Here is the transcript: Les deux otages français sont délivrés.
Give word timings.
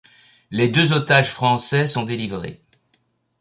Les 0.49 0.67
deux 0.67 0.93
otages 0.93 1.29
français 1.29 1.85
sont 1.85 2.01
délivrés. 2.01 2.63